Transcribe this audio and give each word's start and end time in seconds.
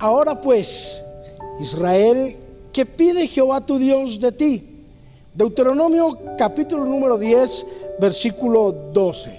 Ahora 0.00 0.40
pues, 0.40 1.02
Israel, 1.60 2.34
¿qué 2.72 2.86
pide 2.86 3.28
Jehová 3.28 3.60
tu 3.60 3.76
Dios 3.76 4.18
de 4.18 4.32
ti? 4.32 4.86
Deuteronomio 5.34 6.18
capítulo 6.38 6.86
número 6.86 7.18
10, 7.18 7.66
versículo 8.00 8.72
12. 8.72 9.38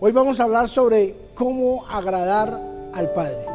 Hoy 0.00 0.12
vamos 0.12 0.38
a 0.38 0.44
hablar 0.44 0.68
sobre 0.68 1.14
cómo 1.32 1.86
agradar 1.88 2.60
al 2.92 3.12
Padre. 3.14 3.46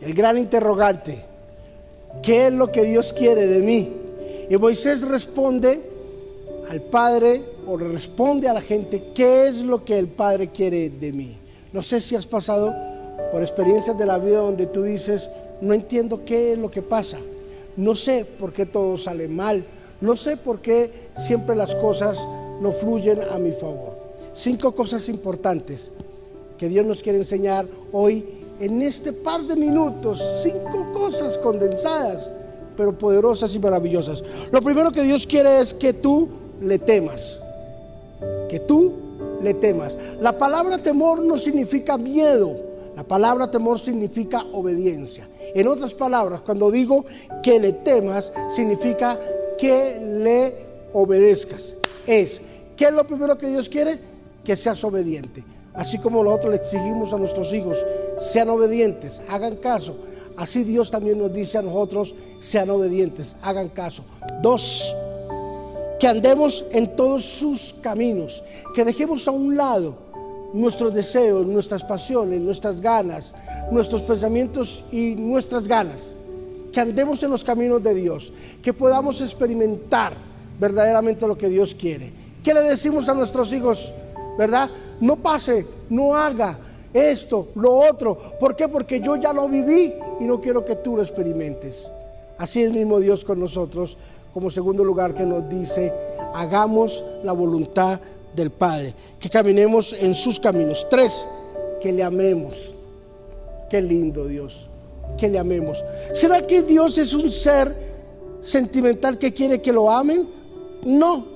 El 0.00 0.14
gran 0.14 0.38
interrogante, 0.38 1.24
¿qué 2.22 2.46
es 2.46 2.52
lo 2.52 2.70
que 2.70 2.84
Dios 2.84 3.12
quiere 3.12 3.48
de 3.48 3.58
mí? 3.58 3.92
Y 4.48 4.56
Moisés 4.56 5.02
responde 5.02 5.91
al 6.68 6.80
Padre 6.82 7.44
o 7.66 7.76
responde 7.76 8.48
a 8.48 8.54
la 8.54 8.60
gente 8.60 9.12
qué 9.14 9.48
es 9.48 9.56
lo 9.62 9.84
que 9.84 9.98
el 9.98 10.08
Padre 10.08 10.48
quiere 10.48 10.90
de 10.90 11.12
mí. 11.12 11.38
No 11.72 11.82
sé 11.82 12.00
si 12.00 12.16
has 12.16 12.26
pasado 12.26 12.74
por 13.30 13.42
experiencias 13.42 13.96
de 13.96 14.06
la 14.06 14.18
vida 14.18 14.38
donde 14.38 14.66
tú 14.66 14.82
dices, 14.82 15.30
no 15.60 15.74
entiendo 15.74 16.24
qué 16.24 16.52
es 16.52 16.58
lo 16.58 16.70
que 16.70 16.82
pasa, 16.82 17.18
no 17.76 17.94
sé 17.94 18.24
por 18.24 18.52
qué 18.52 18.66
todo 18.66 18.98
sale 18.98 19.28
mal, 19.28 19.64
no 20.00 20.16
sé 20.16 20.36
por 20.36 20.60
qué 20.60 20.90
siempre 21.16 21.56
las 21.56 21.74
cosas 21.74 22.18
no 22.60 22.72
fluyen 22.72 23.20
a 23.22 23.38
mi 23.38 23.52
favor. 23.52 23.96
Cinco 24.34 24.74
cosas 24.74 25.08
importantes 25.08 25.92
que 26.58 26.68
Dios 26.68 26.86
nos 26.86 27.02
quiere 27.02 27.18
enseñar 27.18 27.66
hoy 27.92 28.24
en 28.60 28.80
este 28.82 29.12
par 29.12 29.42
de 29.42 29.56
minutos. 29.56 30.22
Cinco 30.42 30.92
cosas 30.92 31.38
condensadas, 31.38 32.32
pero 32.76 32.96
poderosas 32.96 33.54
y 33.54 33.58
maravillosas. 33.58 34.22
Lo 34.50 34.62
primero 34.62 34.92
que 34.92 35.02
Dios 35.02 35.26
quiere 35.26 35.60
es 35.60 35.74
que 35.74 35.92
tú 35.92 36.28
le 36.60 36.78
temas 36.78 37.40
que 38.48 38.60
tú 38.60 38.92
le 39.40 39.54
temas. 39.54 39.96
La 40.20 40.36
palabra 40.36 40.78
temor 40.78 41.22
no 41.22 41.36
significa 41.38 41.98
miedo, 41.98 42.56
la 42.96 43.04
palabra 43.04 43.50
temor 43.50 43.78
significa 43.78 44.44
obediencia. 44.52 45.28
En 45.54 45.66
otras 45.66 45.94
palabras, 45.94 46.42
cuando 46.42 46.70
digo 46.70 47.04
que 47.42 47.58
le 47.58 47.72
temas, 47.72 48.32
significa 48.54 49.18
que 49.58 49.98
le 50.00 50.56
obedezcas. 50.92 51.76
Es, 52.06 52.40
¿qué 52.76 52.86
es 52.86 52.92
lo 52.92 53.06
primero 53.06 53.38
que 53.38 53.48
Dios 53.48 53.68
quiere? 53.68 53.98
Que 54.44 54.56
seas 54.56 54.82
obediente. 54.84 55.44
Así 55.74 55.98
como 55.98 56.22
nosotros 56.22 56.52
le 56.52 56.60
exigimos 56.60 57.12
a 57.14 57.18
nuestros 57.18 57.52
hijos, 57.54 57.78
sean 58.18 58.50
obedientes, 58.50 59.22
hagan 59.28 59.56
caso. 59.56 59.96
Así 60.36 60.64
Dios 60.64 60.90
también 60.90 61.18
nos 61.18 61.32
dice 61.32 61.58
a 61.58 61.62
nosotros, 61.62 62.14
sean 62.38 62.68
obedientes, 62.70 63.36
hagan 63.42 63.70
caso. 63.70 64.04
Dos, 64.42 64.94
que 66.02 66.08
andemos 66.08 66.64
en 66.72 66.96
todos 66.96 67.24
sus 67.24 67.76
caminos, 67.80 68.42
que 68.74 68.84
dejemos 68.84 69.28
a 69.28 69.30
un 69.30 69.56
lado 69.56 69.94
nuestros 70.52 70.92
deseos, 70.92 71.46
nuestras 71.46 71.84
pasiones, 71.84 72.40
nuestras 72.40 72.80
ganas, 72.80 73.32
nuestros 73.70 74.02
pensamientos 74.02 74.82
y 74.90 75.14
nuestras 75.14 75.68
ganas, 75.68 76.16
que 76.72 76.80
andemos 76.80 77.22
en 77.22 77.30
los 77.30 77.44
caminos 77.44 77.80
de 77.84 77.94
Dios, 77.94 78.32
que 78.60 78.72
podamos 78.72 79.20
experimentar 79.20 80.12
verdaderamente 80.58 81.24
lo 81.24 81.38
que 81.38 81.48
Dios 81.48 81.72
quiere. 81.72 82.12
¿Qué 82.42 82.52
le 82.52 82.62
decimos 82.62 83.08
a 83.08 83.14
nuestros 83.14 83.52
hijos? 83.52 83.92
¿Verdad? 84.36 84.68
No 84.98 85.14
pase, 85.14 85.64
no 85.88 86.16
haga 86.16 86.58
esto, 86.92 87.50
lo 87.54 87.76
otro. 87.78 88.18
¿Por 88.40 88.56
qué? 88.56 88.66
Porque 88.66 88.98
yo 88.98 89.14
ya 89.14 89.32
lo 89.32 89.48
viví 89.48 89.94
y 90.18 90.24
no 90.24 90.40
quiero 90.40 90.64
que 90.64 90.74
tú 90.74 90.96
lo 90.96 91.02
experimentes. 91.02 91.88
Así 92.38 92.60
es 92.60 92.72
mismo 92.72 92.98
Dios 92.98 93.24
con 93.24 93.38
nosotros 93.38 93.96
como 94.32 94.50
segundo 94.50 94.84
lugar 94.84 95.14
que 95.14 95.24
nos 95.24 95.48
dice, 95.48 95.92
hagamos 96.34 97.04
la 97.22 97.32
voluntad 97.32 98.00
del 98.34 98.50
Padre, 98.50 98.94
que 99.20 99.28
caminemos 99.28 99.92
en 99.92 100.14
sus 100.14 100.40
caminos. 100.40 100.86
Tres, 100.90 101.28
que 101.80 101.92
le 101.92 102.02
amemos. 102.02 102.74
Qué 103.68 103.82
lindo 103.82 104.26
Dios, 104.26 104.68
que 105.18 105.28
le 105.28 105.38
amemos. 105.38 105.84
¿Será 106.12 106.46
que 106.46 106.62
Dios 106.62 106.96
es 106.98 107.12
un 107.14 107.30
ser 107.30 107.74
sentimental 108.40 109.18
que 109.18 109.32
quiere 109.32 109.60
que 109.60 109.72
lo 109.72 109.90
amen? 109.90 110.28
No. 110.84 111.26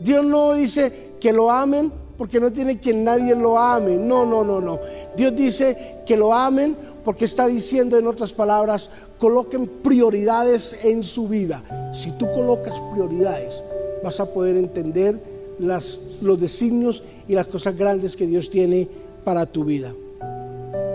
Dios 0.00 0.24
no 0.24 0.54
dice 0.54 1.12
que 1.20 1.32
lo 1.32 1.50
amen 1.50 1.92
porque 2.16 2.38
no 2.38 2.52
tiene 2.52 2.80
que 2.80 2.92
nadie 2.92 3.34
lo 3.34 3.58
ame. 3.58 3.96
No, 3.96 4.24
no, 4.24 4.44
no, 4.44 4.60
no. 4.60 4.78
Dios 5.16 5.34
dice 5.34 6.02
que 6.06 6.16
lo 6.16 6.32
amen 6.32 6.76
porque 7.04 7.24
está 7.24 7.46
diciendo 7.46 7.98
en 7.98 8.06
otras 8.06 8.32
palabras, 8.32 8.90
coloquen 9.18 9.66
prioridades 9.82 10.78
en 10.82 11.02
su 11.02 11.28
vida. 11.28 11.62
Si 11.92 12.12
tú 12.12 12.30
colocas 12.32 12.80
prioridades, 12.92 13.62
vas 14.02 14.20
a 14.20 14.32
poder 14.32 14.56
entender 14.56 15.20
los 15.58 16.40
designios 16.40 17.02
y 17.28 17.34
las 17.34 17.46
cosas 17.46 17.76
grandes 17.76 18.16
que 18.16 18.26
Dios 18.26 18.50
tiene 18.50 18.88
para 19.24 19.46
tu 19.46 19.64
vida. 19.64 19.92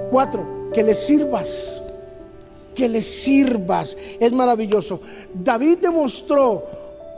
Cuatro, 0.10 0.70
que 0.74 0.84
le 0.84 0.94
sirvas. 0.94 1.82
Que 2.74 2.88
le 2.88 3.02
sirvas. 3.02 3.98
Es 4.20 4.32
maravilloso. 4.32 5.00
David 5.34 5.80
demostró 5.82 6.64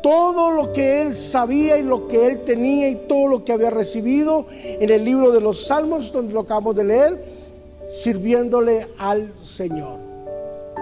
todo 0.01 0.51
lo 0.51 0.71
que 0.71 1.01
él 1.01 1.15
sabía 1.15 1.77
y 1.77 1.83
lo 1.83 2.07
que 2.07 2.27
él 2.27 2.43
tenía 2.43 2.89
y 2.89 2.95
todo 3.07 3.27
lo 3.27 3.45
que 3.45 3.51
había 3.51 3.69
recibido 3.69 4.45
en 4.63 4.89
el 4.89 5.03
libro 5.03 5.31
de 5.31 5.41
los 5.41 5.65
Salmos, 5.65 6.11
donde 6.11 6.33
lo 6.33 6.41
acabamos 6.41 6.75
de 6.75 6.83
leer 6.85 7.38
sirviéndole 7.91 8.87
al 8.97 9.33
Señor. 9.43 9.99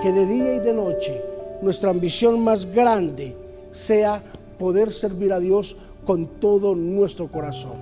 Que 0.01 0.11
de 0.11 0.25
día 0.25 0.55
y 0.55 0.59
de 0.59 0.73
noche 0.73 1.23
nuestra 1.61 1.89
ambición 1.89 2.43
más 2.43 2.65
grande 2.65 3.35
sea 3.71 4.21
poder 4.59 4.91
servir 4.91 5.33
a 5.33 5.39
Dios 5.39 5.75
con 6.05 6.27
todo 6.39 6.75
nuestro 6.75 7.31
corazón. 7.31 7.77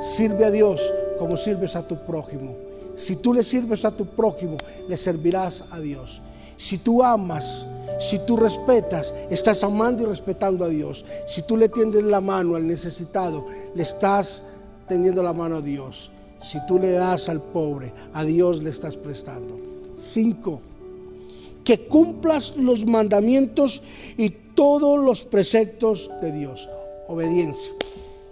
Sirve 0.00 0.44
a 0.44 0.50
Dios 0.50 0.92
como 1.18 1.36
sirves 1.36 1.76
a 1.76 1.86
tu 1.86 2.04
prójimo. 2.04 2.56
Si 2.94 3.16
tú 3.16 3.32
le 3.32 3.44
sirves 3.44 3.84
a 3.84 3.94
tu 3.94 4.06
prójimo, 4.06 4.56
le 4.88 4.96
servirás 4.96 5.64
a 5.70 5.78
Dios. 5.78 6.20
Si 6.56 6.78
tú 6.78 7.02
amas, 7.02 7.66
si 8.00 8.18
tú 8.20 8.36
respetas, 8.36 9.14
estás 9.30 9.62
amando 9.62 10.02
y 10.02 10.06
respetando 10.06 10.64
a 10.64 10.68
Dios. 10.68 11.04
Si 11.26 11.42
tú 11.42 11.56
le 11.56 11.68
tiendes 11.68 12.02
la 12.02 12.20
mano 12.20 12.56
al 12.56 12.66
necesitado, 12.66 13.44
le 13.74 13.82
estás 13.82 14.42
tendiendo 14.88 15.22
la 15.22 15.32
mano 15.32 15.56
a 15.56 15.60
Dios. 15.60 16.10
Si 16.46 16.64
tú 16.64 16.78
le 16.78 16.92
das 16.92 17.28
al 17.28 17.42
pobre, 17.42 17.92
a 18.14 18.22
Dios 18.22 18.62
le 18.62 18.70
estás 18.70 18.96
prestando. 18.96 19.58
Cinco, 19.98 20.60
que 21.64 21.88
cumplas 21.88 22.54
los 22.56 22.86
mandamientos 22.86 23.82
y 24.16 24.30
todos 24.30 25.04
los 25.04 25.24
preceptos 25.24 26.08
de 26.22 26.30
Dios. 26.30 26.70
Obediencia. 27.08 27.72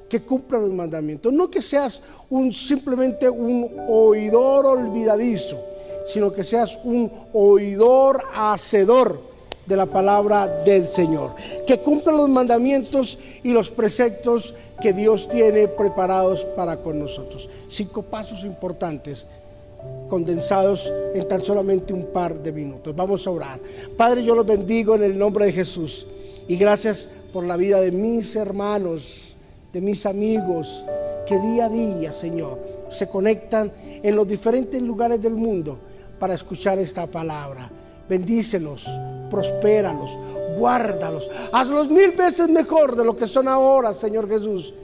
Que 0.09 0.23
cumpla 0.23 0.61
los 0.61 0.71
mandamientos. 0.71 1.33
No 1.33 1.51
que 1.51 1.61
seas 1.61 2.03
un, 2.31 2.53
simplemente 2.53 3.29
un 3.29 3.69
oidor 3.89 4.67
olvidadizo, 4.67 5.61
sino 6.07 6.33
que 6.33 6.45
seas 6.45 6.79
un 6.85 7.11
oidor 7.33 8.23
hacedor 8.33 9.34
de 9.67 9.77
la 9.77 9.87
palabra 9.87 10.49
del 10.49 10.89
Señor. 10.89 11.35
Que 11.67 11.79
cumpla 11.79 12.13
los 12.13 12.29
mandamientos 12.29 13.19
y 13.43 13.53
los 13.53 13.71
preceptos 13.71 14.55
que 14.81 14.93
Dios 14.93 15.29
tiene 15.29 15.69
preparados 15.69 16.45
para 16.45 16.81
con 16.81 16.99
nosotros. 16.99 17.49
Cinco 17.69 18.03
pasos 18.03 18.45
importantes 18.45 19.27
condensados 20.09 20.93
en 21.15 21.27
tan 21.27 21.43
solamente 21.43 21.93
un 21.93 22.07
par 22.07 22.39
de 22.39 22.53
minutos. 22.53 22.95
Vamos 22.95 23.27
a 23.27 23.31
orar. 23.31 23.61
Padre, 23.97 24.25
yo 24.25 24.35
los 24.35 24.47
bendigo 24.47 24.95
en 24.95 25.03
el 25.03 25.19
nombre 25.19 25.47
de 25.47 25.53
Jesús. 25.53 26.07
Y 26.47 26.57
gracias 26.57 27.09
por 27.33 27.45
la 27.45 27.57
vida 27.57 27.81
de 27.81 27.91
mis 27.91 28.37
hermanos, 28.37 29.37
de 29.73 29.81
mis 29.81 30.07
amigos, 30.07 30.85
que 31.27 31.39
día 31.39 31.67
a 31.67 31.69
día, 31.69 32.13
Señor, 32.13 32.61
se 32.91 33.09
conectan 33.09 33.73
en 34.03 34.15
los 34.15 34.27
diferentes 34.27 34.81
lugares 34.83 35.21
del 35.21 35.35
mundo 35.35 35.79
para 36.19 36.35
escuchar 36.35 36.79
esta 36.79 37.07
palabra. 37.07 37.71
Bendícelos, 38.09 38.87
prospéralos, 39.31 40.19
guárdalos, 40.57 41.31
hazlos 41.53 41.89
mil 41.89 42.13
veces 42.13 42.49
mejor 42.49 42.97
de 42.97 43.05
lo 43.05 43.17
que 43.17 43.27
son 43.27 43.49
ahora, 43.49 43.93
Señor 43.93 44.29
Jesús. 44.29 44.75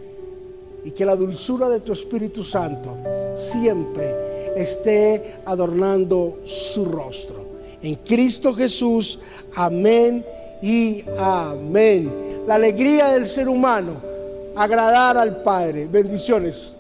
Y 0.84 0.92
que 0.92 1.04
la 1.04 1.14
dulzura 1.14 1.68
de 1.68 1.80
tu 1.80 1.92
Espíritu 1.92 2.42
Santo 2.42 2.96
siempre 3.34 4.52
esté 4.56 5.40
adornando 5.44 6.38
su 6.44 6.86
rostro. 6.86 7.44
En 7.82 7.96
Cristo 7.96 8.54
Jesús, 8.54 9.18
amén 9.54 10.24
y 10.62 11.04
amén. 11.18 12.42
La 12.46 12.56
alegría 12.56 13.08
del 13.08 13.26
ser 13.26 13.48
humano, 13.48 13.96
agradar 14.56 15.16
al 15.16 15.42
Padre. 15.42 15.86
Bendiciones. 15.86 16.76